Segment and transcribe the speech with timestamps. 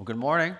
[0.00, 0.56] Well, good morning.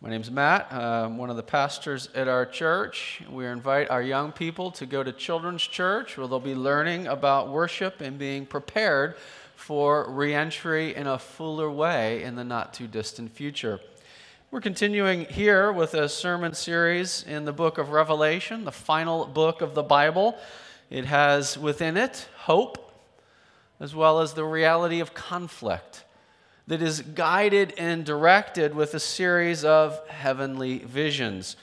[0.00, 0.72] My name's Matt.
[0.72, 3.22] I'm one of the pastors at our church.
[3.30, 7.48] We invite our young people to go to Children's Church where they'll be learning about
[7.48, 9.14] worship and being prepared
[9.54, 13.78] for reentry in a fuller way in the not too distant future.
[14.50, 19.62] We're continuing here with a sermon series in the book of Revelation, the final book
[19.62, 20.36] of the Bible.
[20.90, 22.82] It has within it hope
[23.78, 26.02] as well as the reality of conflict
[26.68, 31.56] that is guided and directed with a series of heavenly visions.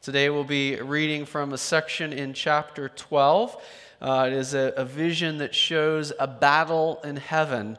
[0.00, 3.60] Today we'll be reading from a section in chapter 12.
[4.00, 7.76] Uh, it is a, a vision that shows a battle in heaven,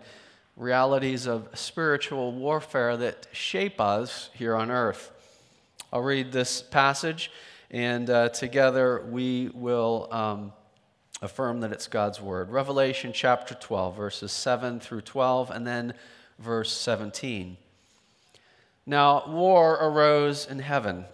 [0.57, 5.11] realities of spiritual warfare that shape us here on earth.
[5.93, 7.31] I'll read this passage,
[7.71, 10.51] and uh, together we will um,
[11.21, 12.49] affirm that it's God's word.
[12.49, 15.93] Revelation chapter 12, verses 7 through 12, and then
[16.39, 17.57] verse 17.
[18.85, 21.05] Now, war arose in heaven.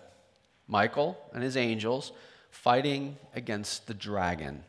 [0.68, 2.12] Michael and his angels
[2.50, 4.64] fighting against the dragon.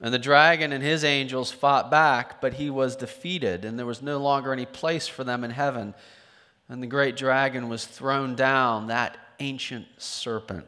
[0.00, 4.00] And the dragon and his angels fought back, but he was defeated, and there was
[4.00, 5.94] no longer any place for them in heaven.
[6.68, 10.66] And the great dragon was thrown down, that ancient serpent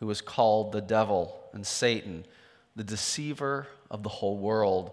[0.00, 2.24] who was called the devil and Satan,
[2.76, 4.92] the deceiver of the whole world.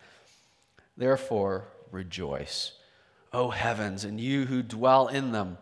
[0.97, 2.73] Therefore, rejoice,
[3.33, 5.57] O heavens, and you who dwell in them.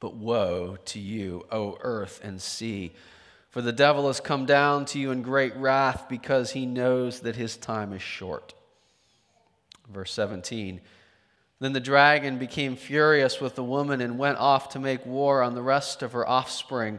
[0.00, 2.92] But woe to you, O earth and sea,
[3.50, 7.36] for the devil has come down to you in great wrath because he knows that
[7.36, 8.52] his time is short.
[9.88, 10.80] Verse 17
[11.60, 15.54] Then the dragon became furious with the woman and went off to make war on
[15.54, 16.98] the rest of her offspring,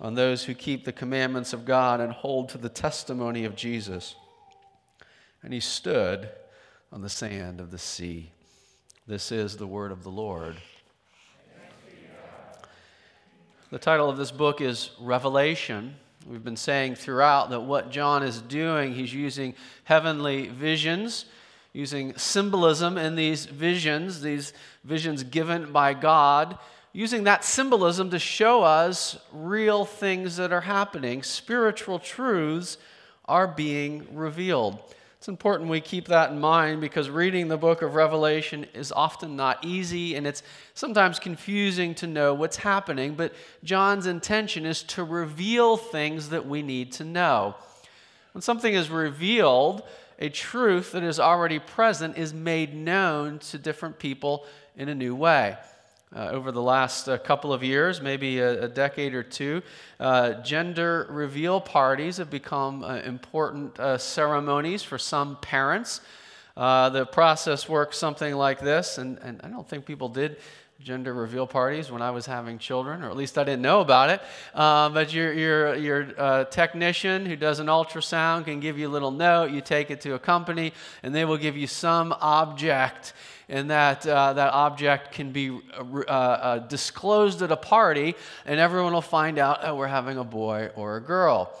[0.00, 4.14] on those who keep the commandments of God and hold to the testimony of Jesus
[5.42, 6.28] and he stood
[6.92, 8.30] on the sand of the sea.
[9.06, 10.56] This is the word of the Lord.
[13.70, 15.94] The title of this book is Revelation.
[16.26, 19.54] We've been saying throughout that what John is doing, he's using
[19.84, 21.26] heavenly visions,
[21.74, 24.52] using symbolism in these visions, these
[24.84, 26.58] visions given by God,
[26.92, 31.22] using that symbolism to show us real things that are happening.
[31.22, 32.78] Spiritual truths
[33.26, 34.78] are being revealed.
[35.18, 39.34] It's important we keep that in mind because reading the book of Revelation is often
[39.34, 43.16] not easy and it's sometimes confusing to know what's happening.
[43.16, 43.34] But
[43.64, 47.56] John's intention is to reveal things that we need to know.
[48.32, 49.82] When something is revealed,
[50.20, 54.46] a truth that is already present is made known to different people
[54.76, 55.56] in a new way.
[56.16, 59.60] Uh, over the last uh, couple of years, maybe a, a decade or two,
[60.00, 66.00] uh, gender reveal parties have become uh, important uh, ceremonies for some parents.
[66.56, 70.38] Uh, the process works something like this, and, and I don't think people did
[70.80, 74.10] gender reveal parties when I was having children, or at least I didn't know about
[74.10, 74.20] it.
[74.54, 79.50] but your, your, your technician who does an ultrasound can give you a little note,
[79.50, 80.72] you take it to a company,
[81.02, 83.12] and they will give you some object
[83.48, 88.92] and that uh, that object can be uh, uh, disclosed at a party, and everyone
[88.92, 91.58] will find out oh, we're having a boy or a girl,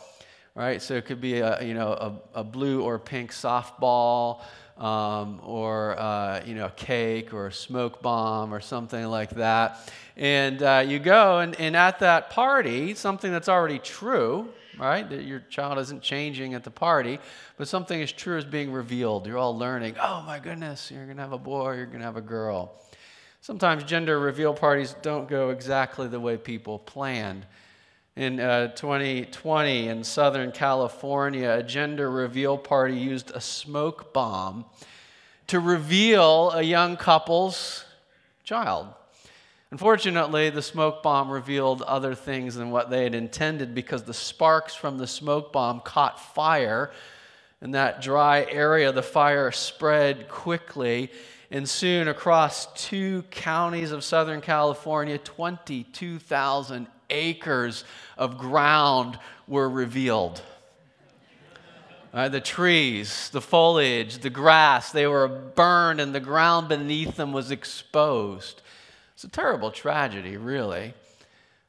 [0.54, 0.82] right?
[0.82, 4.42] So it could be a you know a, a blue or pink softball.
[4.78, 9.92] Um, or uh, you know a cake or a smoke bomb or something like that
[10.16, 15.08] and uh, you go and, and at that party something that's already true right?
[15.08, 17.18] That your child isn't changing at the party,
[17.56, 19.26] but something as true as being revealed.
[19.26, 22.04] You're all learning, oh my goodness, you're going to have a boy, you're going to
[22.04, 22.72] have a girl.
[23.40, 27.46] Sometimes gender reveal parties don't go exactly the way people planned.
[28.18, 34.64] In uh, 2020 in Southern California, a gender reveal party used a smoke bomb
[35.46, 37.84] to reveal a young couple's
[38.42, 38.88] child.
[39.70, 44.74] Unfortunately, the smoke bomb revealed other things than what they had intended because the sparks
[44.74, 46.90] from the smoke bomb caught fire.
[47.62, 51.12] In that dry area, the fire spread quickly,
[51.52, 57.84] and soon across two counties of Southern California, 22,000 acres
[58.16, 60.42] of ground were revealed.
[62.12, 67.32] Uh, the trees, the foliage, the grass, they were burned, and the ground beneath them
[67.32, 68.62] was exposed.
[69.14, 70.94] It's a terrible tragedy, really.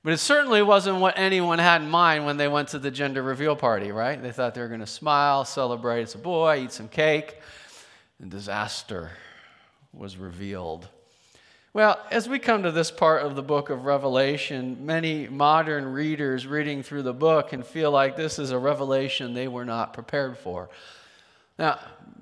[0.03, 3.21] But it certainly wasn't what anyone had in mind when they went to the gender
[3.21, 4.21] reveal party, right?
[4.21, 7.37] They thought they were going to smile, celebrate it's a boy, eat some cake,
[8.21, 9.11] and disaster
[9.91, 10.87] was revealed.
[11.71, 16.47] Well, as we come to this part of the book of Revelation, many modern readers
[16.47, 20.35] reading through the book can feel like this is a revelation they were not prepared
[20.35, 20.67] for.
[21.59, 21.77] Now,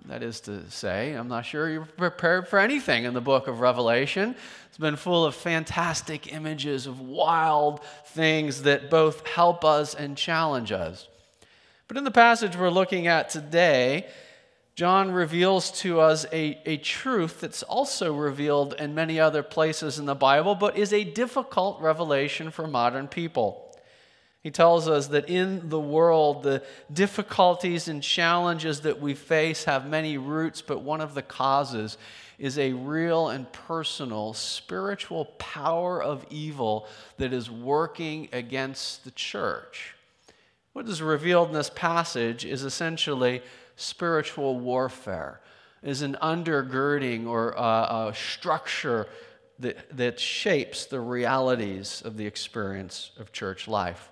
[0.08, 3.62] that is to say, I'm not sure you're prepared for anything in the book of
[3.62, 4.36] Revelation.
[4.68, 10.74] It's been full of fantastic images of wild things that both help us and challenge
[10.74, 11.08] us.
[11.88, 14.08] But in the passage we're looking at today,
[14.78, 20.06] John reveals to us a, a truth that's also revealed in many other places in
[20.06, 23.76] the Bible, but is a difficult revelation for modern people.
[24.44, 26.62] He tells us that in the world, the
[26.94, 31.98] difficulties and challenges that we face have many roots, but one of the causes
[32.38, 36.88] is a real and personal spiritual power of evil
[37.18, 39.96] that is working against the church.
[40.74, 43.42] What is revealed in this passage is essentially
[43.78, 45.40] spiritual warfare,
[45.82, 49.08] is an undergirding or a, a structure
[49.60, 54.10] that, that shapes the realities of the experience of church life.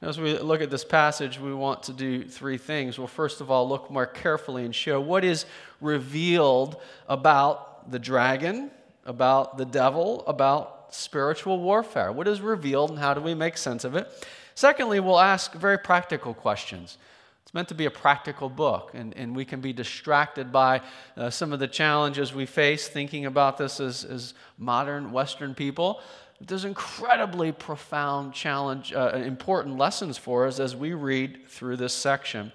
[0.00, 2.98] Now, As we look at this passage, we want to do three things.
[2.98, 5.44] Well, first of all, look more carefully and show what is
[5.80, 8.70] revealed about the dragon,
[9.04, 12.12] about the devil, about spiritual warfare.
[12.12, 14.08] What is revealed and how do we make sense of it?
[14.54, 16.98] Secondly, we'll ask very practical questions.
[17.48, 20.82] It's meant to be a practical book, and, and we can be distracted by
[21.16, 26.02] uh, some of the challenges we face thinking about this as, as modern Western people.
[26.42, 32.52] There's incredibly profound challenge, uh, important lessons for us as we read through this section.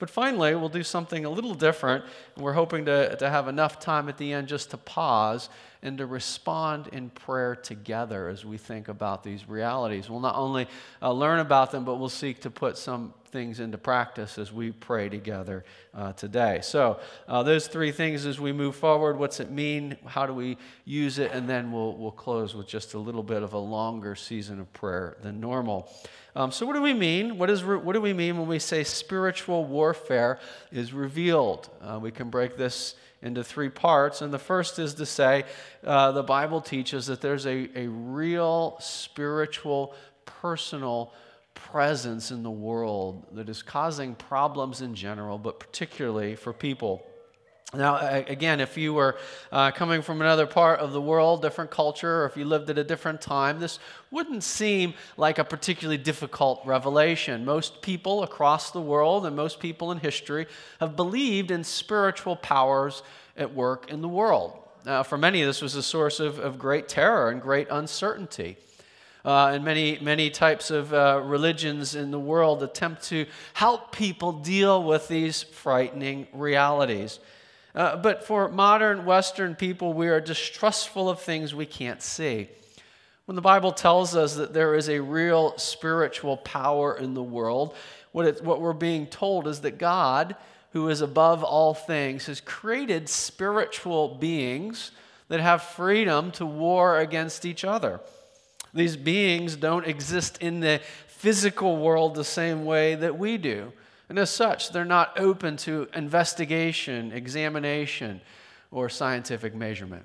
[0.00, 2.04] But finally, we'll do something a little different.
[2.36, 5.48] We're hoping to, to have enough time at the end just to pause
[5.80, 10.10] and to respond in prayer together as we think about these realities.
[10.10, 10.66] We'll not only
[11.00, 14.70] uh, learn about them, but we'll seek to put some things into practice as we
[14.70, 16.60] pray together uh, today.
[16.62, 19.96] So, uh, those three things as we move forward what's it mean?
[20.06, 21.32] How do we use it?
[21.32, 24.72] And then we'll, we'll close with just a little bit of a longer season of
[24.72, 25.92] prayer than normal.
[26.36, 27.36] Um, so, what do we mean?
[27.36, 30.38] What, is what do we mean when we say spiritual warfare
[30.70, 31.68] is revealed?
[31.82, 34.22] Uh, we can break this into three parts.
[34.22, 35.42] And the first is to say
[35.82, 39.92] uh, the Bible teaches that there's a, a real spiritual,
[40.24, 41.12] personal
[41.54, 47.06] presence in the world that is causing problems in general, but particularly for people.
[47.76, 49.16] Now, again, if you were
[49.50, 52.78] uh, coming from another part of the world, different culture, or if you lived at
[52.78, 53.78] a different time, this
[54.10, 57.44] wouldn't seem like a particularly difficult revelation.
[57.44, 60.46] Most people across the world and most people in history
[60.78, 63.02] have believed in spiritual powers
[63.36, 64.56] at work in the world.
[64.84, 68.56] Now, for many, this was a source of, of great terror and great uncertainty
[69.24, 74.32] uh, and many, many types of uh, religions in the world attempt to help people
[74.32, 77.20] deal with these frightening realities.
[77.74, 82.48] Uh, but for modern Western people, we are distrustful of things we can't see.
[83.24, 87.74] When the Bible tells us that there is a real spiritual power in the world,
[88.12, 90.36] what, it, what we're being told is that God,
[90.72, 94.92] who is above all things, has created spiritual beings
[95.28, 98.00] that have freedom to war against each other.
[98.74, 103.72] These beings don't exist in the physical world the same way that we do.
[104.08, 108.20] And as such, they're not open to investigation, examination,
[108.70, 110.04] or scientific measurement.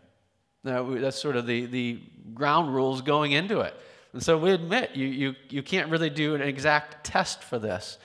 [0.63, 1.99] Now, that's sort of the, the
[2.33, 3.73] ground rules going into it.
[4.13, 7.97] And so we admit you, you, you can't really do an exact test for this.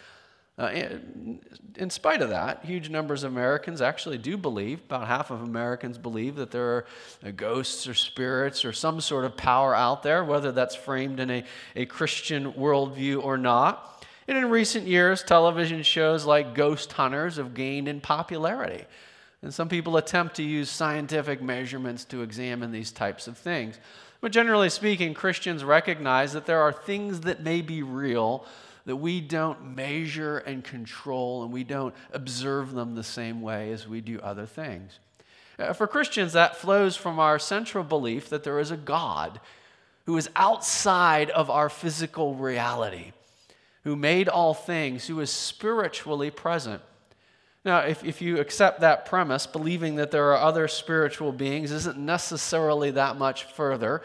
[0.56, 0.70] Uh,
[1.76, 5.98] in spite of that, huge numbers of Americans actually do believe, about half of Americans
[5.98, 6.86] believe that there are
[7.26, 11.28] uh, ghosts or spirits or some sort of power out there, whether that's framed in
[11.30, 11.44] a,
[11.74, 14.06] a Christian worldview or not.
[14.28, 18.84] And in recent years, television shows like Ghost Hunters have gained in popularity.
[19.42, 23.78] And some people attempt to use scientific measurements to examine these types of things.
[24.20, 28.46] But generally speaking, Christians recognize that there are things that may be real
[28.86, 33.88] that we don't measure and control and we don't observe them the same way as
[33.88, 34.98] we do other things.
[35.58, 39.40] Uh, for Christians, that flows from our central belief that there is a God
[40.06, 43.12] who is outside of our physical reality,
[43.84, 46.82] who made all things, who is spiritually present.
[47.64, 51.96] Now, if, if you accept that premise, believing that there are other spiritual beings isn't
[51.96, 54.02] necessarily that much further.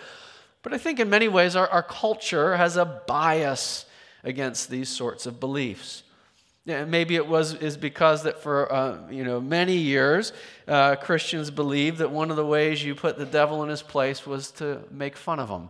[0.61, 3.85] But I think in many ways our, our culture has a bias
[4.23, 6.03] against these sorts of beliefs.
[6.65, 10.33] Maybe it was is because that for uh, you know many years
[10.67, 14.27] uh, Christians believed that one of the ways you put the devil in his place
[14.27, 15.69] was to make fun of him.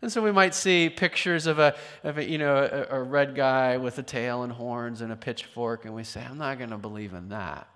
[0.00, 3.34] And so we might see pictures of a, of a you know a, a red
[3.34, 6.70] guy with a tail and horns and a pitchfork, and we say, I'm not going
[6.70, 7.66] to believe in that.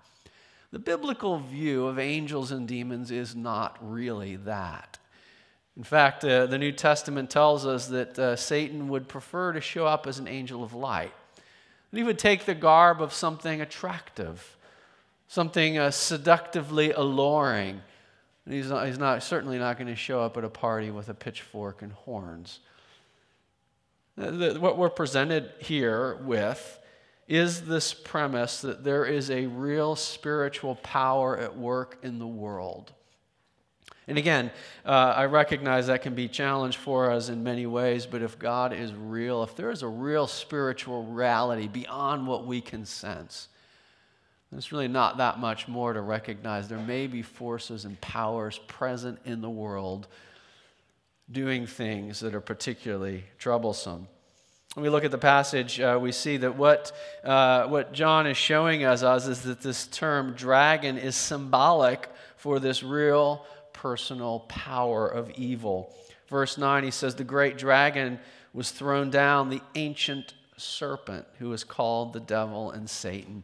[0.71, 4.97] The biblical view of angels and demons is not really that.
[5.75, 9.87] In fact, uh, the New Testament tells us that uh, Satan would prefer to show
[9.87, 11.11] up as an angel of light.
[11.91, 14.57] And he would take the garb of something attractive,
[15.27, 17.81] something uh, seductively alluring.
[18.45, 21.09] And he's, not, he's not, certainly not going to show up at a party with
[21.09, 22.59] a pitchfork and horns.
[24.15, 26.79] Uh, the, what we're presented here with
[27.27, 32.91] is this premise that there is a real spiritual power at work in the world.
[34.07, 34.51] And again,
[34.85, 38.73] uh, I recognize that can be challenged for us in many ways, but if God
[38.73, 43.47] is real, if there is a real spiritual reality beyond what we can sense,
[44.51, 46.67] there's really not that much more to recognize.
[46.67, 50.07] There may be forces and powers present in the world
[51.31, 54.07] doing things that are particularly troublesome.
[54.75, 56.91] When we look at the passage, uh, we see that what,
[57.23, 62.59] uh, what John is showing us, us is that this term dragon is symbolic for
[62.59, 63.45] this real
[63.83, 65.93] personal power of evil.
[66.29, 68.17] Verse 9, he says, The great dragon
[68.53, 73.43] was thrown down, the ancient serpent, who is called the devil and Satan,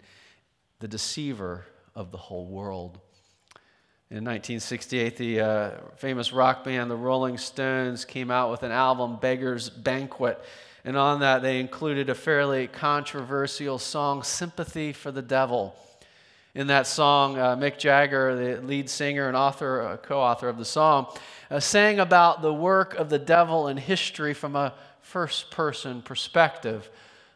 [0.79, 2.99] the deceiver of the whole world.
[4.09, 9.17] In 1968, the uh, famous rock band, the Rolling Stones, came out with an album,
[9.19, 10.41] Beggar's Banquet.
[10.85, 15.75] And on that, they included a fairly controversial song, Sympathy for the Devil.
[16.55, 20.65] In that song, uh, Mick Jagger, the lead singer and author, uh, co-author of the
[20.65, 21.05] song,
[21.51, 26.89] uh, sang about the work of the devil in history from a first-person perspective.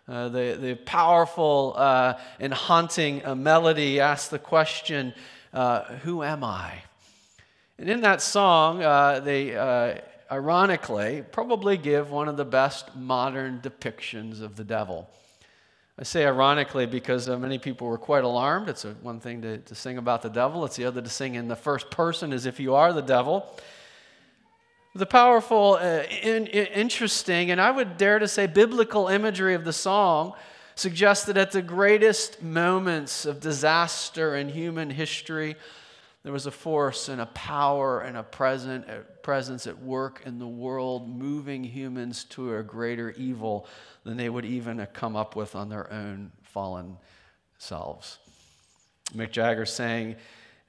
[0.08, 5.14] Uh, the, the powerful uh, and haunting uh, melody asks the question,
[6.02, 6.74] Who am I?
[7.78, 8.80] And in that song,
[9.24, 9.56] they
[10.32, 15.08] ironically probably give one of the best modern depictions of the devil.
[16.00, 18.68] I say ironically because uh, many people were quite alarmed.
[18.68, 21.36] It's a, one thing to, to sing about the devil, it's the other to sing
[21.36, 23.56] in the first person as if you are the devil.
[24.96, 29.66] The powerful, uh, in, in, interesting, and I would dare to say biblical imagery of
[29.66, 30.34] the song
[30.76, 35.56] suggests that at the greatest moments of disaster in human history,
[36.24, 40.38] there was a force and a power and a present, a presence at work in
[40.38, 43.66] the world, moving humans to a greater evil
[44.04, 46.98] than they would even come up with on their own fallen
[47.58, 48.20] selves.
[49.16, 50.18] Mick Jagger saying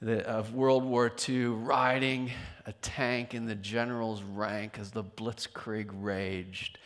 [0.00, 2.30] that of World War II, riding
[2.66, 6.78] a tank in the general's rank as the blitzkrieg raged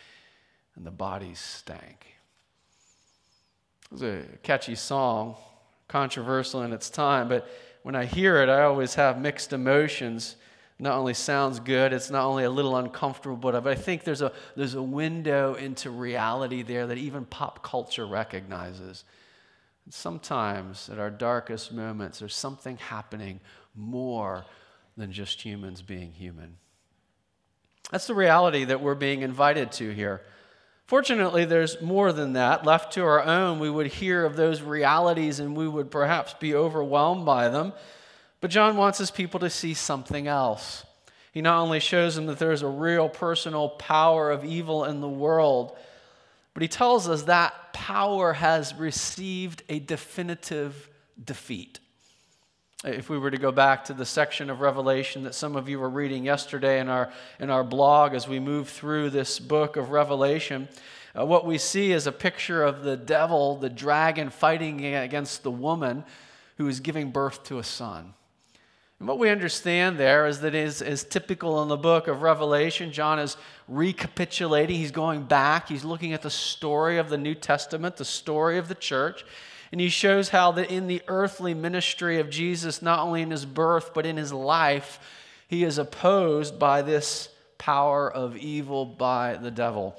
[0.77, 2.07] and the bodies stank.
[3.85, 5.37] It was a catchy song,
[5.89, 7.49] controversial in its time, but
[7.83, 10.37] when I hear it, I always have mixed emotions
[10.79, 14.33] not only sounds good, it's not only a little uncomfortable, but I think there's a,
[14.55, 19.05] there's a window into reality there that even pop culture recognizes.
[19.85, 23.41] And sometimes at our darkest moments, there's something happening
[23.75, 24.45] more
[24.97, 26.57] than just humans being human.
[27.91, 30.23] That's the reality that we're being invited to here.
[30.87, 32.65] Fortunately, there's more than that.
[32.65, 36.55] Left to our own, we would hear of those realities and we would perhaps be
[36.55, 37.73] overwhelmed by them.
[38.41, 40.85] But John wants his people to see something else.
[41.33, 45.09] He not only shows them that there's a real personal power of evil in the
[45.09, 45.77] world,
[46.55, 50.89] but he tells us that power has received a definitive
[51.23, 51.79] defeat.
[52.85, 55.81] If we were to go back to the section of Revelation that some of you
[55.81, 59.91] were reading yesterday in our, in our blog as we move through this book of
[59.91, 60.69] Revelation,
[61.19, 65.51] uh, what we see is a picture of the devil, the dragon, fighting against the
[65.51, 66.05] woman
[66.57, 68.15] who is giving birth to a son.
[68.99, 72.91] And what we understand there is that is, is typical in the book of Revelation.
[72.91, 73.37] John is
[73.69, 78.59] recapitulating, he's going back, he's looking at the story of the New Testament, the story
[78.59, 79.25] of the church.
[79.71, 83.45] And he shows how that in the earthly ministry of Jesus, not only in his
[83.45, 84.99] birth, but in his life,
[85.47, 87.29] he is opposed by this
[87.59, 89.95] power of evil by the devil.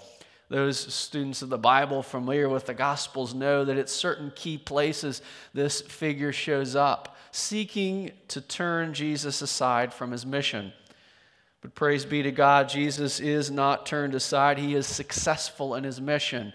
[0.50, 5.22] Those students of the Bible familiar with the Gospels know that at certain key places
[5.54, 10.74] this figure shows up seeking to turn Jesus aside from his mission.
[11.62, 14.58] But praise be to God, Jesus is not turned aside.
[14.58, 16.54] He is successful in his mission.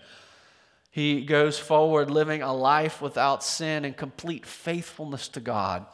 [0.90, 5.86] He goes forward living a life without sin and complete faithfulness to God.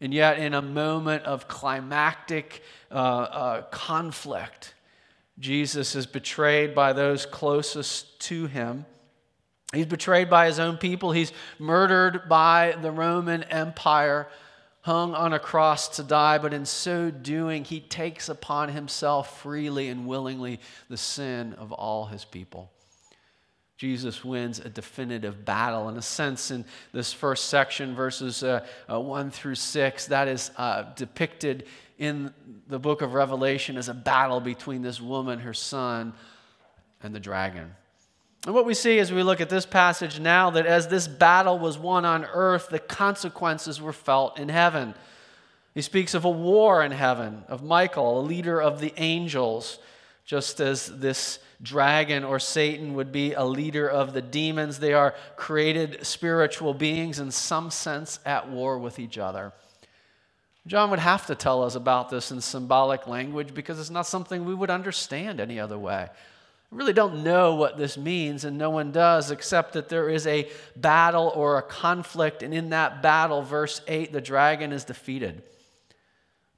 [0.00, 4.74] And yet, in a moment of climactic uh, uh, conflict,
[5.38, 8.84] Jesus is betrayed by those closest to him
[9.72, 11.12] He's betrayed by his own people.
[11.12, 14.26] He's murdered by the Roman Empire,
[14.80, 16.38] hung on a cross to die.
[16.38, 20.58] But in so doing, he takes upon himself freely and willingly
[20.88, 22.72] the sin of all his people.
[23.76, 25.88] Jesus wins a definitive battle.
[25.88, 30.50] In a sense, in this first section, verses uh, uh, 1 through 6, that is
[30.56, 31.66] uh, depicted
[32.00, 32.32] in
[32.66, 36.14] the book of Revelation is a battle between this woman, her son,
[37.02, 37.74] and the dragon.
[38.46, 41.58] And what we see as we look at this passage now, that as this battle
[41.58, 44.94] was won on earth, the consequences were felt in heaven.
[45.74, 49.78] He speaks of a war in heaven, of Michael, a leader of the angels,
[50.24, 54.78] just as this dragon or Satan would be a leader of the demons.
[54.78, 59.52] They are created spiritual beings in some sense at war with each other.
[60.66, 64.44] John would have to tell us about this in symbolic language because it's not something
[64.44, 66.08] we would understand any other way.
[66.72, 70.26] I really don't know what this means, and no one does, except that there is
[70.26, 75.42] a battle or a conflict, and in that battle, verse 8, the dragon is defeated.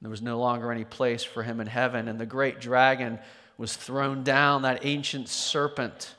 [0.01, 3.17] There was no longer any place for him in heaven, and the great dragon
[3.57, 6.13] was thrown down, that ancient serpent.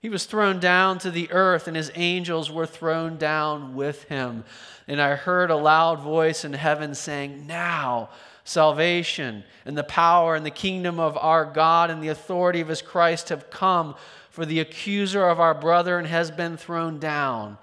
[0.00, 4.44] He was thrown down to the earth, and his angels were thrown down with him.
[4.86, 8.10] And I heard a loud voice in heaven saying, Now,
[8.44, 12.80] salvation and the power and the kingdom of our God and the authority of his
[12.80, 13.96] Christ have come,
[14.30, 17.58] for the accuser of our brethren has been thrown down,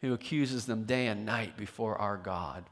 [0.00, 2.64] who accuses them day and night before our God.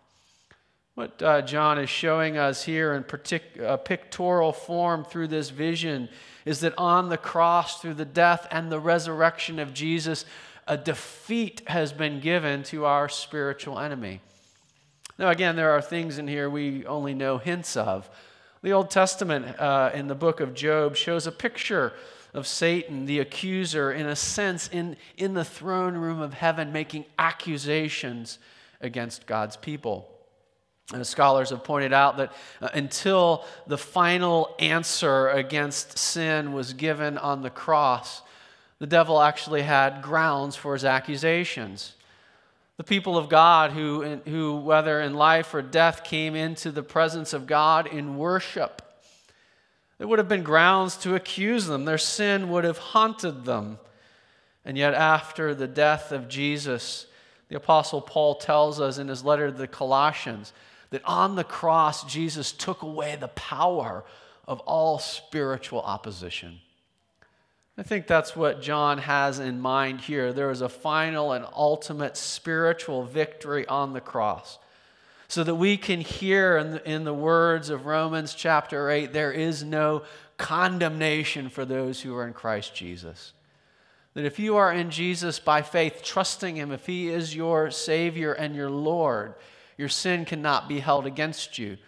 [0.94, 6.08] What uh, John is showing us here in partic- uh, pictorial form through this vision
[6.44, 10.24] is that on the cross, through the death and the resurrection of Jesus,
[10.66, 14.20] a defeat has been given to our spiritual enemy.
[15.18, 18.08] Now, again, there are things in here we only know hints of.
[18.62, 21.92] The Old Testament uh, in the book of Job shows a picture
[22.32, 27.04] of Satan, the accuser, in a sense, in, in the throne room of heaven, making
[27.18, 28.38] accusations
[28.80, 30.11] against God's people.
[30.92, 37.16] And scholars have pointed out that uh, until the final answer against sin was given
[37.18, 38.22] on the cross,
[38.78, 41.94] the devil actually had grounds for his accusations
[42.82, 47.32] the people of God who, who, whether in life or death, came into the presence
[47.32, 48.82] of God in worship.
[50.00, 51.84] It would have been grounds to accuse them.
[51.84, 53.78] Their sin would have haunted them.
[54.64, 57.06] And yet, after the death of Jesus,
[57.48, 60.52] the Apostle Paul tells us in his letter to the Colossians
[60.92, 64.04] that on the cross, Jesus took away the power
[64.46, 66.60] of all spiritual opposition.
[67.78, 70.34] I think that's what John has in mind here.
[70.34, 74.58] There is a final and ultimate spiritual victory on the cross.
[75.28, 79.32] So that we can hear in the, in the words of Romans chapter 8 there
[79.32, 80.02] is no
[80.36, 83.32] condemnation for those who are in Christ Jesus.
[84.12, 88.34] That if you are in Jesus by faith, trusting Him, if He is your Savior
[88.34, 89.34] and your Lord,
[89.76, 91.78] your sin cannot be held against you.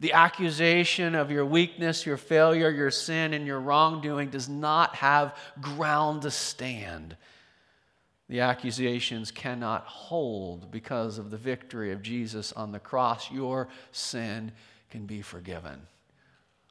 [0.00, 5.36] The accusation of your weakness, your failure, your sin, and your wrongdoing does not have
[5.60, 7.16] ground to stand.
[8.28, 13.30] The accusations cannot hold because of the victory of Jesus on the cross.
[13.30, 14.52] Your sin
[14.90, 15.82] can be forgiven.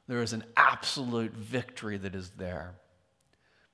[0.08, 2.74] There is an absolute victory that is there.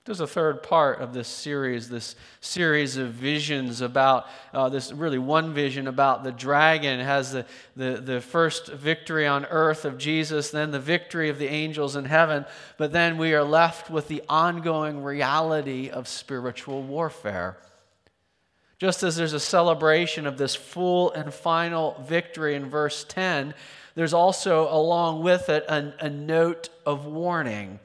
[0.09, 5.19] There's a third part of this series, this series of visions about uh, this really
[5.19, 7.01] one vision about the dragon.
[7.01, 7.45] It has the,
[7.77, 12.07] the, the first victory on earth of Jesus, then the victory of the angels in
[12.07, 12.47] heaven,
[12.79, 17.59] but then we are left with the ongoing reality of spiritual warfare.
[18.79, 23.53] Just as there's a celebration of this full and final victory in verse 10,
[23.95, 27.79] there's also, along with it, a, a note of warning.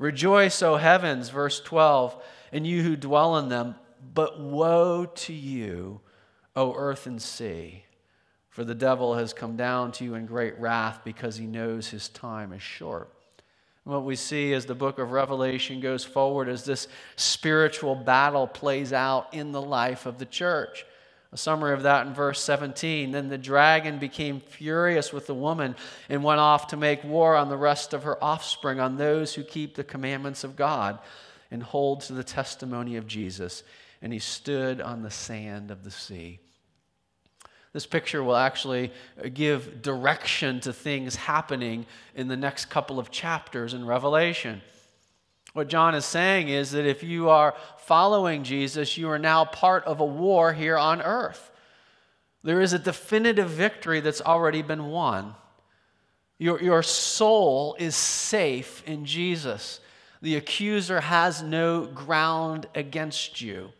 [0.00, 2.16] Rejoice, O heavens, verse 12,
[2.52, 3.74] and you who dwell in them.
[4.14, 6.00] But woe to you,
[6.56, 7.84] O earth and sea,
[8.48, 12.08] for the devil has come down to you in great wrath because he knows his
[12.08, 13.12] time is short.
[13.84, 18.94] what we see as the book of Revelation goes forward as this spiritual battle plays
[18.94, 20.86] out in the life of the church.
[21.32, 23.12] A summary of that in verse 17.
[23.12, 25.76] Then the dragon became furious with the woman
[26.08, 29.44] and went off to make war on the rest of her offspring, on those who
[29.44, 30.98] keep the commandments of God
[31.50, 33.62] and hold to the testimony of Jesus.
[34.02, 36.40] And he stood on the sand of the sea.
[37.72, 38.92] This picture will actually
[39.32, 44.62] give direction to things happening in the next couple of chapters in Revelation.
[45.52, 49.84] What John is saying is that if you are following Jesus, you are now part
[49.84, 51.50] of a war here on earth.
[52.42, 55.34] There is a definitive victory that's already been won.
[56.38, 59.80] Your, your soul is safe in Jesus.
[60.22, 63.70] The accuser has no ground against you.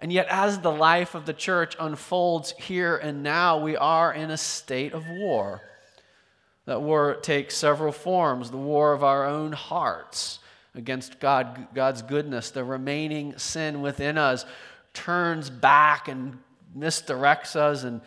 [0.00, 4.30] And yet, as the life of the church unfolds here and now, we are in
[4.30, 5.62] a state of war.
[6.66, 10.40] That war takes several forms the war of our own hearts
[10.74, 14.44] against God, God's goodness, the remaining sin within us
[14.92, 16.38] turns back and
[16.76, 18.00] misdirects us and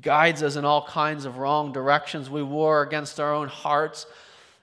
[0.00, 2.30] guides us in all kinds of wrong directions.
[2.30, 4.06] We war against our own hearts.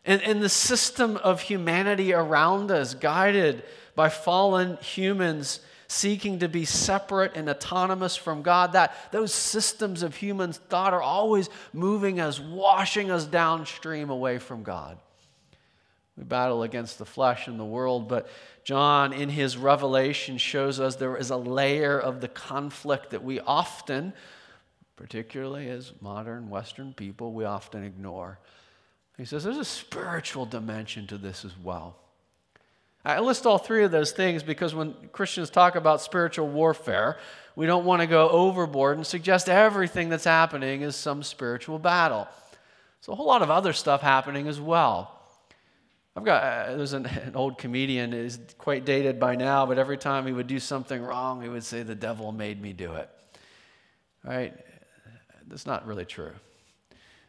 [0.05, 3.63] And, and the system of humanity around us, guided
[3.95, 10.15] by fallen humans seeking to be separate and autonomous from God, that those systems of
[10.15, 14.97] human thought are always moving us, washing us downstream away from God.
[16.17, 18.29] We battle against the flesh and the world, but
[18.63, 23.39] John, in his revelation, shows us there is a layer of the conflict that we
[23.41, 24.13] often,
[24.95, 28.39] particularly as modern Western people, we often ignore.
[29.17, 31.97] He says there's a spiritual dimension to this as well.
[33.03, 37.17] I list all three of those things because when Christians talk about spiritual warfare,
[37.55, 42.27] we don't want to go overboard and suggest everything that's happening is some spiritual battle.
[42.99, 45.14] There's a whole lot of other stuff happening as well.
[46.15, 49.97] I've got, uh, there's an, an old comedian, is quite dated by now, but every
[49.97, 53.09] time he would do something wrong, he would say, The devil made me do it.
[54.23, 54.53] Right?
[55.47, 56.31] That's not really true.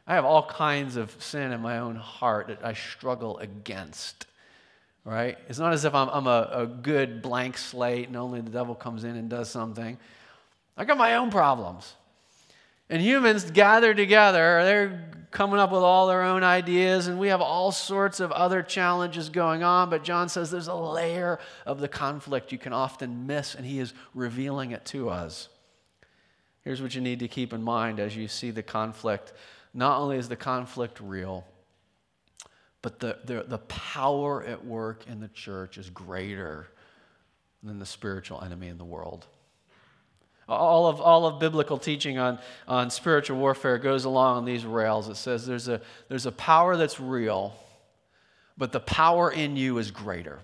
[0.06, 4.26] I have all kinds of sin in my own heart that I struggle against.
[5.04, 5.36] Right?
[5.48, 8.74] It's not as if I'm, I'm a, a good blank slate and only the devil
[8.74, 9.98] comes in and does something.
[10.76, 11.94] I got my own problems.
[12.88, 17.40] And humans gather together, they're coming up with all their own ideas, and we have
[17.40, 19.90] all sorts of other challenges going on.
[19.90, 23.78] But John says there's a layer of the conflict you can often miss, and he
[23.78, 25.48] is revealing it to us.
[26.62, 29.32] Here's what you need to keep in mind as you see the conflict.
[29.74, 31.44] Not only is the conflict real,
[32.82, 36.68] but the, the, the power at work in the church is greater
[37.62, 39.26] than the spiritual enemy in the world.
[40.48, 45.08] All of, all of biblical teaching on, on spiritual warfare goes along on these rails.
[45.08, 47.52] It says there's a, there's a power that's real,
[48.56, 50.38] but the power in you is greater.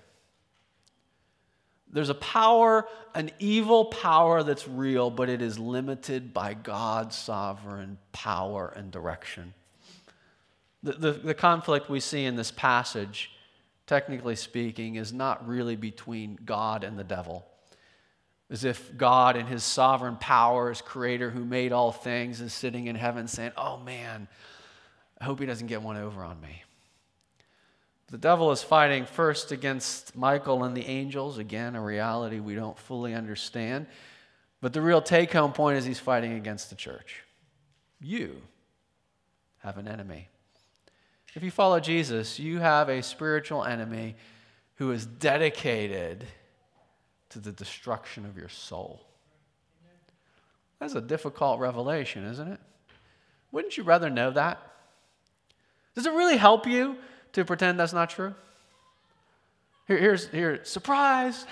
[1.93, 7.99] There's a power, an evil power that's real, but it is limited by God's sovereign
[8.13, 9.55] power and direction.
[10.83, 13.31] The, the, the, conflict we see in this passage,
[13.87, 17.47] technically speaking, is not really between God and the devil
[18.53, 22.95] as if God, in his sovereign power, creator who made all things, is sitting in
[22.95, 24.29] heaven saying, Oh man,
[25.19, 26.63] I hope he doesn't get one over on me.
[28.11, 31.39] The devil is fighting first against Michael and the angels.
[31.39, 33.87] Again, a reality we don't fully understand.
[34.61, 37.23] But the real take home point is he's fighting against the church.
[38.03, 38.43] You
[39.61, 40.29] have an enemy.
[41.35, 44.17] If you follow Jesus, you have a spiritual enemy
[44.75, 46.27] who is dedicated
[47.33, 49.05] to the destruction of your soul.
[50.79, 52.61] That's a difficult revelation, isn't it?
[53.53, 54.61] Wouldn't you rather know that?
[55.95, 56.97] Does it really help you
[57.35, 58.35] to pretend that's not true?
[59.87, 61.47] Here, here's here, surprise!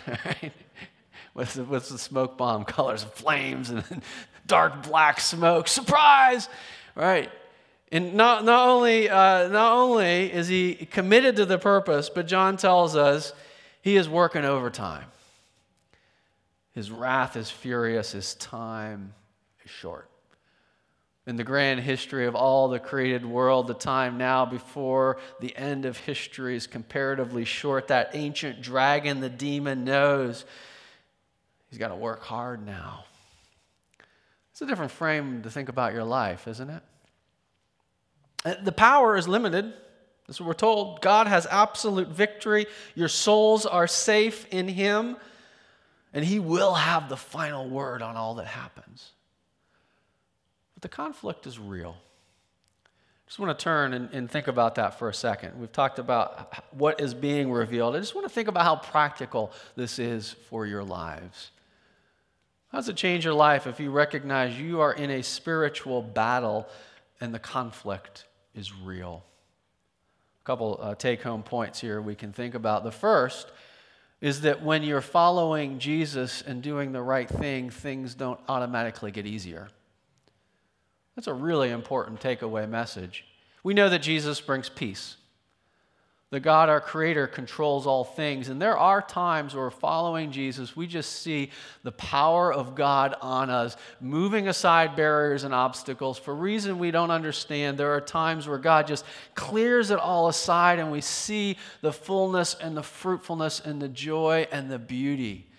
[1.33, 3.03] what's, the, what's the smoke bomb colors?
[3.03, 3.85] Of flames and
[4.47, 5.69] dark black smoke.
[5.69, 6.49] Surprise!
[6.95, 7.31] Right.
[7.93, 12.57] And not, not, only, uh, not only is he committed to the purpose, but John
[12.57, 13.33] tells us
[13.83, 15.05] he is working overtime.
[16.81, 19.13] His wrath is furious, his time
[19.63, 20.09] is short.
[21.27, 25.85] In the grand history of all the created world, the time now before the end
[25.85, 27.89] of history is comparatively short.
[27.89, 30.47] That ancient dragon, the demon, knows
[31.69, 33.05] he's got to work hard now.
[34.53, 36.83] It's a different frame to think about your life, isn't it?
[38.43, 39.71] Uh, the power is limited.
[40.27, 41.03] That's what we're told.
[41.03, 42.65] God has absolute victory.
[42.95, 45.19] Your souls are safe in Him
[46.13, 49.13] and he will have the final word on all that happens.
[50.75, 51.97] But the conflict is real.
[52.85, 55.61] I just want to turn and, and, think about that for a second.
[55.61, 57.95] We've talked about what is being revealed.
[57.95, 61.53] I just want to think about how practical this is for your lives.
[62.73, 66.69] How does it change your life if you recognize you are in a spiritual battle
[67.21, 69.25] and the conflict is real?
[70.43, 72.83] A couple uh, take home points here we can think about.
[72.83, 73.53] The first
[74.21, 79.27] is that when you're following Jesus and doing the right thing, things don't automatically get
[79.27, 79.69] easier.
[81.17, 83.25] That's a really important takeaway message.
[83.63, 85.17] We know that Jesus brings peace.
[86.31, 88.51] The God, our Creator, controls all things.
[88.51, 91.51] And there are times where following Jesus, we just see
[91.83, 97.11] the power of God on us, moving aside barriers and obstacles for reason we don't
[97.11, 97.79] understand.
[97.79, 102.55] There are times where God just clears it all aside and we see the fullness
[102.55, 105.50] and the fruitfulness and the joy and the beauty.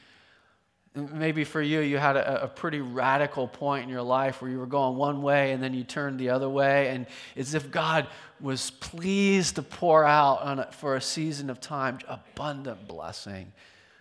[0.93, 4.59] Maybe for you, you had a, a, pretty radical point in your life where you
[4.59, 7.71] were going one way and then you turned the other way, and it's as if
[7.71, 8.07] God
[8.41, 13.53] was pleased to pour out on it for a season of time abundant blessing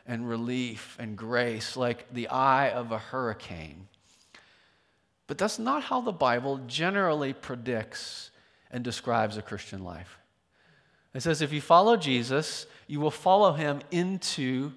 [0.05, 3.87] and relief and grace, like the eye of a hurricane.
[5.29, 8.33] But that's not how the Bible generally predicts
[8.73, 10.19] and describes a Christian life.
[11.15, 14.73] It says if you follow Jesus, you will follow him into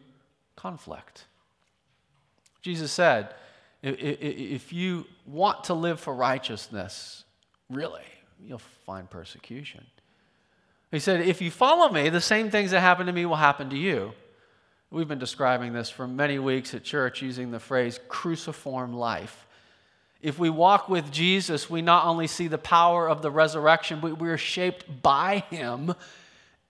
[0.55, 1.25] conflict.
[2.63, 3.35] Jesus said,
[3.83, 7.25] if you want to live for righteousness,
[7.69, 8.01] really,
[8.41, 9.85] you'll find persecution.
[10.89, 13.69] He said, if you follow me, the same things that happen to me will happen
[13.71, 14.13] to you.
[14.91, 19.45] We've been describing this for many weeks at church using the phrase cruciform life.
[20.21, 24.19] If we walk with Jesus, we not only see the power of the resurrection, but
[24.19, 25.93] we're shaped by him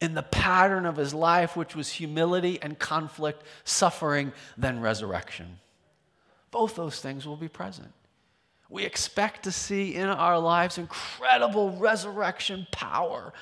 [0.02, 5.60] in the pattern of his life, which was humility and conflict, suffering, then resurrection
[6.54, 7.92] both those things will be present.
[8.70, 13.34] We expect to see in our lives incredible resurrection power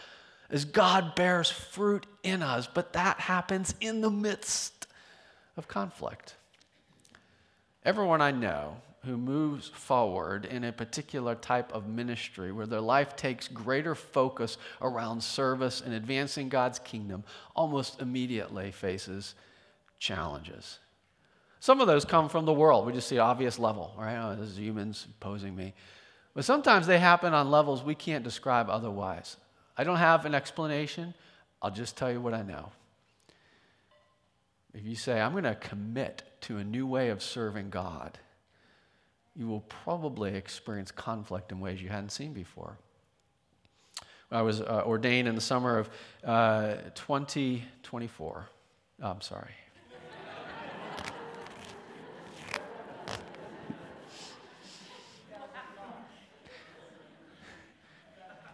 [0.50, 4.88] as God bears fruit in us, but that happens in the midst
[5.56, 6.36] of conflict.
[7.86, 13.16] Everyone I know who moves forward in a particular type of ministry where their life
[13.16, 17.24] takes greater focus around service and advancing God's kingdom
[17.56, 19.34] almost immediately faces
[19.98, 20.80] challenges.
[21.62, 22.88] Some of those come from the world.
[22.88, 24.18] We just see obvious level, right?
[24.18, 25.76] Oh, this is humans posing me.
[26.34, 29.38] But sometimes they happen on levels we can't describe otherwise.
[29.78, 31.14] I don't have an explanation.
[31.62, 32.72] I'll just tell you what I know.
[34.74, 38.18] If you say, I'm going to commit to a new way of serving God,
[39.36, 42.80] you will probably experience conflict in ways you hadn't seen before.
[44.32, 45.90] I was uh, ordained in the summer of
[46.24, 48.50] uh, 2024.
[49.04, 49.52] Oh, I'm sorry.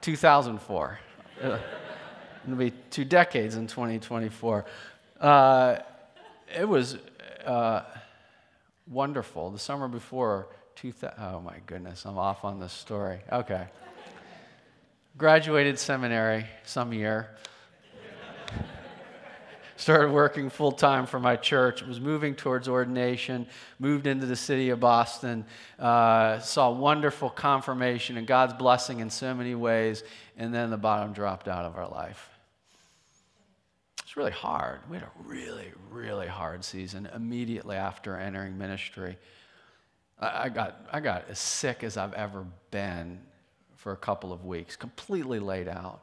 [0.07, 0.99] 2004.
[1.41, 4.63] It'll be two decades in 2024.
[5.19, 5.79] Uh,
[6.57, 6.97] it was
[7.45, 7.81] uh,
[8.89, 9.51] wonderful.
[9.51, 13.19] The summer before, 2000, oh my goodness, I'm off on this story.
[13.33, 13.67] Okay.
[15.17, 17.27] Graduated seminary some year
[19.77, 23.47] started working full time for my church, was moving towards ordination,
[23.79, 25.45] moved into the city of Boston,
[25.79, 30.03] uh, saw wonderful confirmation and God's blessing in so many ways,
[30.35, 32.29] and then the bottom dropped out of our life.
[34.03, 34.79] It's really hard.
[34.89, 39.17] We had a really, really hard season immediately after entering ministry.
[40.19, 43.19] I, got, I got as sick as I've ever been
[43.75, 46.01] for a couple of weeks, completely laid out.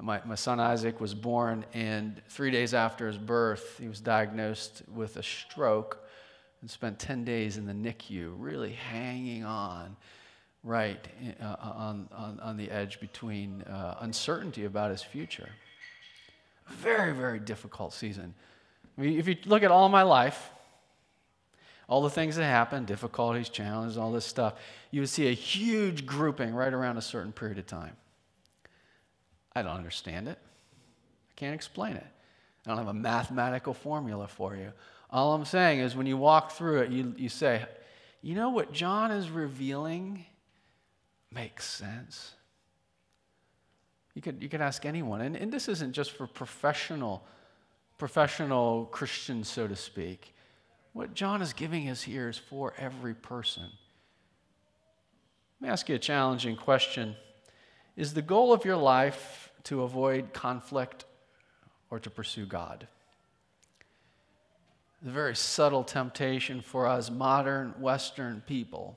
[0.00, 4.82] My, my son Isaac was born, and three days after his birth, he was diagnosed
[4.94, 6.04] with a stroke
[6.60, 9.96] and spent 10 days in the NICU, really hanging on
[10.64, 11.08] right
[11.40, 15.48] uh, on, on, on the edge between uh, uncertainty about his future.
[16.68, 18.34] Very, very difficult season.
[18.96, 20.50] I mean, if you look at all my life,
[21.88, 24.54] all the things that happen, difficulties, challenges, all this stuff,
[24.90, 27.96] you would see a huge grouping right around a certain period of time.
[29.54, 30.38] I don't understand it.
[30.40, 32.06] I can't explain it.
[32.66, 34.72] I don't have a mathematical formula for you.
[35.10, 37.64] All I'm saying is when you walk through it, you, you say,
[38.20, 40.26] you know what John is revealing
[41.32, 42.34] makes sense.
[44.14, 47.24] You could, you could ask anyone, and, and this isn't just for professional,
[47.98, 50.34] professional Christians, so to speak.
[50.92, 53.70] What John is giving us here is for every person.
[55.60, 57.14] Let me ask you a challenging question.
[57.98, 61.04] Is the goal of your life to avoid conflict
[61.90, 62.86] or to pursue God.
[65.02, 68.96] The very subtle temptation for us modern Western people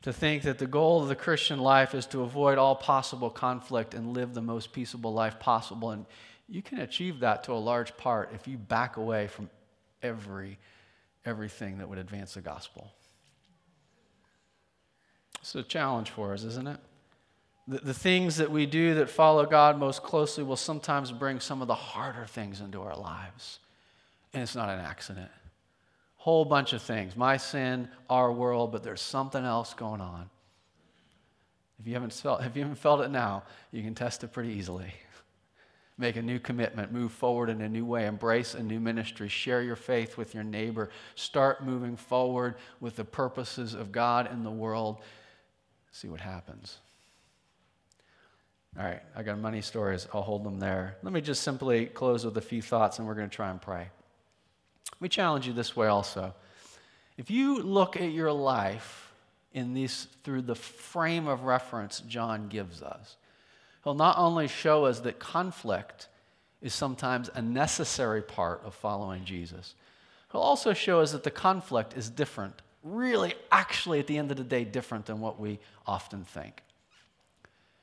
[0.00, 3.92] to think that the goal of the Christian life is to avoid all possible conflict
[3.92, 5.90] and live the most peaceable life possible.
[5.90, 6.06] And
[6.48, 9.50] you can achieve that to a large part if you back away from
[10.02, 10.58] every,
[11.26, 12.92] everything that would advance the gospel.
[15.42, 16.80] It's a challenge for us, isn't it?
[17.68, 21.60] The, the things that we do that follow God most closely will sometimes bring some
[21.60, 23.60] of the harder things into our lives.
[24.32, 25.30] And it's not an accident.
[26.16, 30.30] Whole bunch of things my sin, our world, but there's something else going on.
[31.78, 34.50] If you haven't felt, if you haven't felt it now, you can test it pretty
[34.50, 34.92] easily.
[35.98, 39.62] Make a new commitment, move forward in a new way, embrace a new ministry, share
[39.62, 44.50] your faith with your neighbor, start moving forward with the purposes of God in the
[44.50, 45.02] world.
[45.92, 46.78] See what happens.
[48.78, 50.06] All right, I got money stories.
[50.14, 50.96] I'll hold them there.
[51.02, 53.60] Let me just simply close with a few thoughts and we're going to try and
[53.60, 53.88] pray.
[55.00, 56.32] We challenge you this way also.
[57.16, 59.12] If you look at your life
[59.52, 63.16] in these through the frame of reference John gives us,
[63.82, 66.06] he'll not only show us that conflict
[66.62, 69.74] is sometimes a necessary part of following Jesus,
[70.30, 74.36] he'll also show us that the conflict is different, really, actually, at the end of
[74.36, 76.62] the day, different than what we often think.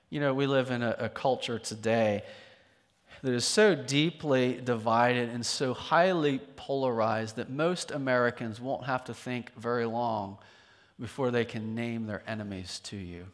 [0.09, 2.23] You know, we live in a, a culture today
[3.21, 9.13] that is so deeply divided and so highly polarized that most Americans won't have to
[9.13, 10.37] think very long
[10.99, 13.25] before they can name their enemies to you.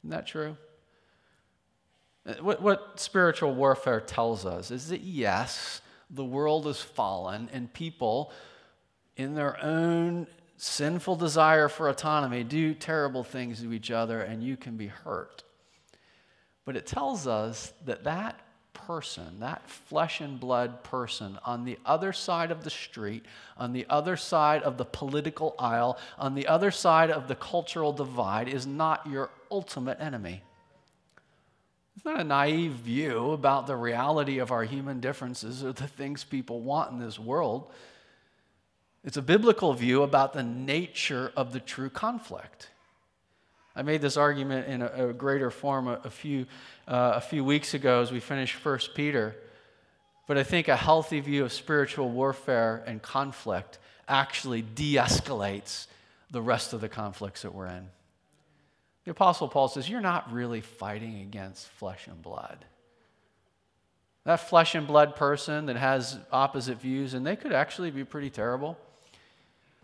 [0.00, 0.56] Isn't that true?
[2.26, 7.72] Uh, what, what spiritual warfare tells us is that yes, the world is fallen and
[7.72, 8.32] people,
[9.16, 14.56] in their own sinful desire for autonomy, do terrible things to each other and you
[14.56, 15.44] can be hurt.
[16.68, 18.38] But it tells us that that
[18.74, 23.24] person, that flesh and blood person on the other side of the street,
[23.56, 27.94] on the other side of the political aisle, on the other side of the cultural
[27.94, 30.42] divide, is not your ultimate enemy.
[31.96, 36.22] It's not a naive view about the reality of our human differences or the things
[36.22, 37.72] people want in this world.
[39.04, 42.68] It's a biblical view about the nature of the true conflict.
[43.78, 46.46] I made this argument in a, a greater form a, a few,
[46.88, 49.36] uh, a few weeks ago as we finished 1 Peter.
[50.26, 55.86] But I think a healthy view of spiritual warfare and conflict actually de escalates
[56.32, 57.86] the rest of the conflicts that we're in.
[59.04, 62.64] The Apostle Paul says, You're not really fighting against flesh and blood.
[64.24, 68.28] That flesh and blood person that has opposite views, and they could actually be pretty
[68.28, 68.76] terrible,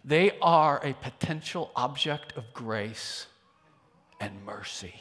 [0.05, 3.27] they are a potential object of grace
[4.25, 4.95] and mercy.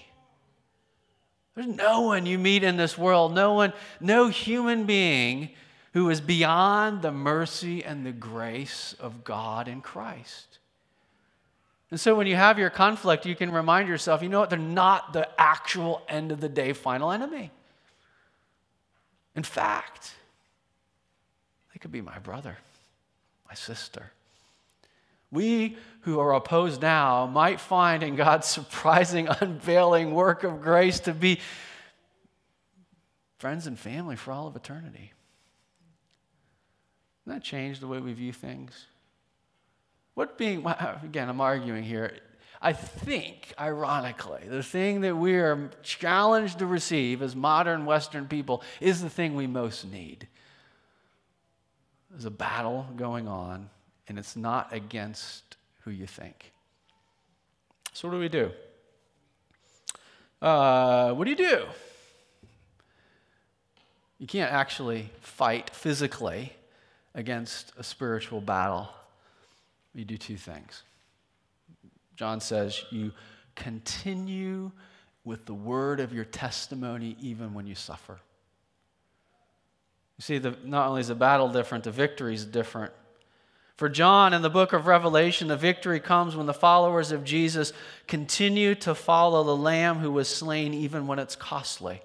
[1.55, 5.49] There's no one you meet in this world, no one, no human being
[5.93, 10.57] who is beyond the mercy and the grace of God in Christ.
[11.91, 14.49] And so when you have your conflict, you can remind yourself, you know what?
[14.49, 17.51] They're not the actual end of the day final enemy.
[19.35, 20.15] In fact,
[21.71, 22.57] they could be my brother,
[23.47, 24.11] my sister
[25.33, 31.13] we who are opposed now might find in God's surprising, unveiling work of grace to
[31.13, 31.39] be
[33.37, 35.13] friends and family for all of eternity.
[37.25, 38.87] Doesn't that change the way we view things?
[40.13, 40.65] What being,
[41.03, 42.17] again, I'm arguing here.
[42.61, 48.63] I think, ironically, the thing that we are challenged to receive as modern Western people
[48.79, 50.27] is the thing we most need.
[52.09, 53.69] There's a battle going on
[54.07, 56.51] and it's not against who you think.
[57.93, 58.51] So, what do we do?
[60.41, 61.65] Uh, what do you do?
[64.19, 66.53] You can't actually fight physically
[67.13, 68.89] against a spiritual battle.
[69.93, 70.83] You do two things.
[72.15, 73.11] John says, You
[73.55, 74.71] continue
[75.23, 78.19] with the word of your testimony even when you suffer.
[80.17, 82.93] You see, the, not only is the battle different, the victory is different.
[83.75, 87.73] For John in the book of Revelation, the victory comes when the followers of Jesus
[88.07, 92.01] continue to follow the Lamb who was slain even when it's costly.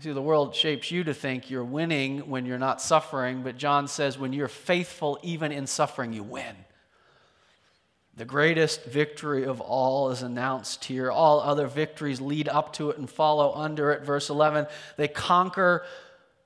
[0.00, 3.88] See, the world shapes you to think you're winning when you're not suffering, but John
[3.88, 6.54] says when you're faithful even in suffering, you win.
[8.16, 11.10] The greatest victory of all is announced here.
[11.10, 14.02] All other victories lead up to it and follow under it.
[14.02, 15.84] Verse 11 they conquer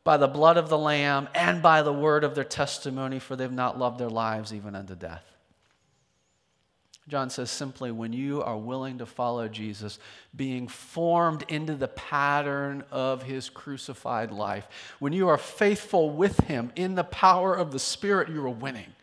[0.08, 3.52] by the blood of the Lamb and by the word of their testimony, for they've
[3.52, 5.22] not loved their lives even unto death.
[7.08, 9.98] John says simply, when you are willing to follow Jesus,
[10.34, 14.66] being formed into the pattern of his crucified life,
[14.98, 18.94] when you are faithful with him in the power of the Spirit, you are winning.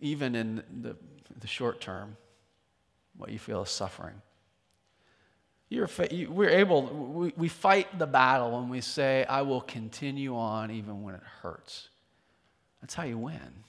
[0.00, 0.96] Even in the,
[1.38, 2.16] the short term,
[3.16, 4.20] what you feel is suffering.
[5.72, 5.88] You're,
[6.28, 11.02] we're able, we, we fight the battle when we say, I will continue on even
[11.02, 11.88] when it hurts.
[12.82, 13.64] That's how you win.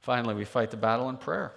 [0.00, 1.52] Finally, we fight the battle in prayer.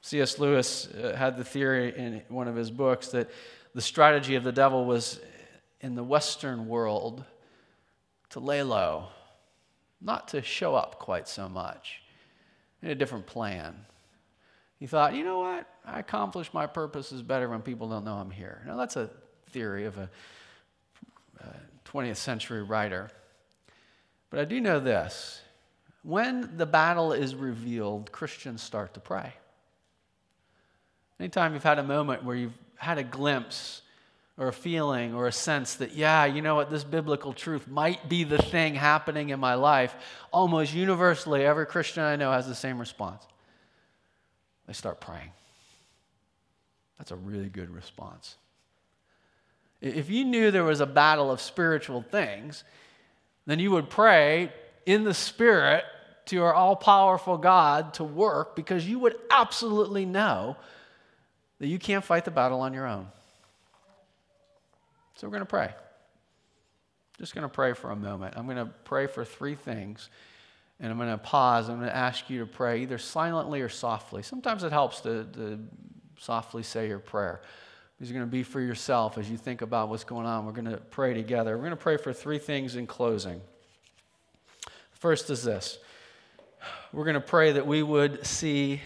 [0.00, 0.40] C.S.
[0.40, 3.30] Lewis uh, had the theory in one of his books that
[3.72, 5.20] the strategy of the devil was
[5.80, 7.22] in the Western world
[8.30, 9.06] to lay low,
[10.00, 12.02] not to show up quite so much,
[12.82, 13.76] in a different plan.
[14.80, 15.68] He thought, you know what?
[15.84, 18.62] I accomplish my purposes better when people don't know I'm here.
[18.66, 19.10] Now, that's a
[19.50, 20.10] theory of a
[21.84, 23.10] 20th century writer.
[24.30, 25.40] But I do know this
[26.02, 29.34] when the battle is revealed, Christians start to pray.
[31.18, 33.82] Anytime you've had a moment where you've had a glimpse
[34.38, 38.08] or a feeling or a sense that, yeah, you know what, this biblical truth might
[38.08, 39.94] be the thing happening in my life,
[40.32, 43.26] almost universally, every Christian I know has the same response.
[44.70, 45.32] They start praying.
[46.96, 48.36] That's a really good response.
[49.80, 52.62] If you knew there was a battle of spiritual things,
[53.46, 54.52] then you would pray
[54.86, 55.82] in the Spirit
[56.26, 60.56] to your all powerful God to work because you would absolutely know
[61.58, 63.08] that you can't fight the battle on your own.
[65.16, 65.74] So we're going to pray.
[67.18, 68.34] Just going to pray for a moment.
[68.36, 70.10] I'm going to pray for three things.
[70.80, 71.68] And I'm going to pause.
[71.68, 74.22] I'm going to ask you to pray either silently or softly.
[74.22, 75.58] Sometimes it helps to, to
[76.18, 77.42] softly say your prayer.
[78.00, 80.46] These are going to be for yourself as you think about what's going on.
[80.46, 81.56] We're going to pray together.
[81.56, 83.42] We're going to pray for three things in closing.
[84.92, 85.78] First is this
[86.92, 88.80] we're going to pray that we would see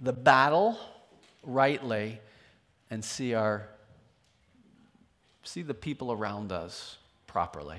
[0.00, 0.78] the battle
[1.42, 2.20] rightly
[2.90, 3.68] and see our
[5.42, 7.78] see the people around us properly.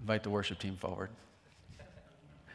[0.00, 1.10] Invite the worship team forward.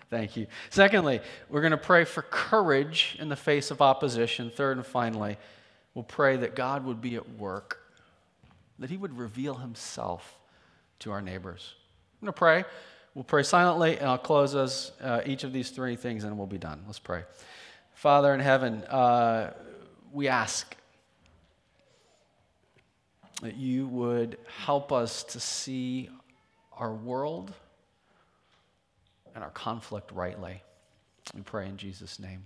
[0.10, 0.48] Thank you.
[0.70, 1.20] Secondly,
[1.50, 4.52] we're going to pray for courage in the face of opposition.
[4.52, 5.38] Third and finally,
[5.94, 7.80] we'll pray that God would be at work,
[8.80, 10.38] that He would reveal Himself
[11.00, 11.74] to our neighbors.
[12.22, 12.64] I'm going to pray.
[13.16, 16.48] We'll pray silently, and I'll close us uh, each of these three things, and we'll
[16.48, 16.84] be done.
[16.86, 17.24] Let's pray.
[17.94, 19.54] Father in heaven, uh,
[20.12, 20.76] we ask
[23.42, 26.10] that you would help us to see
[26.78, 27.54] our world
[29.34, 30.62] and our conflict rightly.
[31.34, 32.44] We pray in Jesus' name.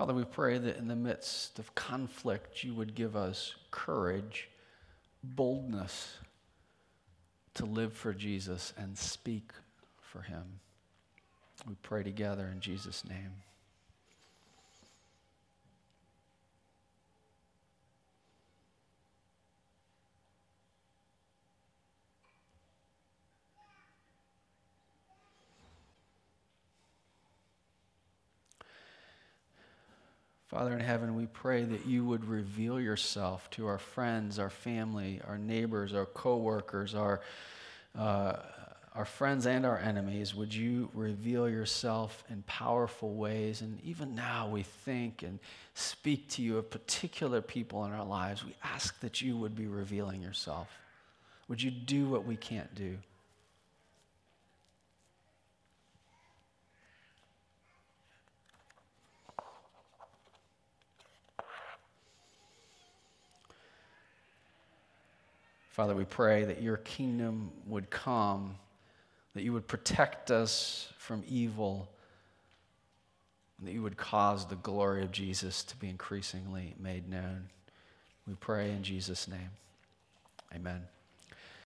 [0.00, 4.48] Father, we pray that in the midst of conflict, you would give us courage,
[5.22, 6.16] boldness
[7.52, 9.50] to live for Jesus and speak
[10.00, 10.60] for him.
[11.68, 13.42] We pray together in Jesus' name.
[30.50, 35.20] Father in heaven, we pray that you would reveal yourself to our friends, our family,
[35.28, 37.20] our neighbors, our coworkers, our,
[37.96, 38.34] uh,
[38.96, 40.34] our friends and our enemies.
[40.34, 43.60] Would you reveal yourself in powerful ways?
[43.60, 45.38] And even now, we think and
[45.74, 48.44] speak to you of particular people in our lives.
[48.44, 50.66] We ask that you would be revealing yourself.
[51.46, 52.98] Would you do what we can't do?
[65.70, 68.56] Father, we pray that your kingdom would come,
[69.34, 71.88] that you would protect us from evil,
[73.58, 77.48] and that you would cause the glory of Jesus to be increasingly made known.
[78.26, 79.50] We pray in Jesus' name.
[80.54, 80.82] Amen.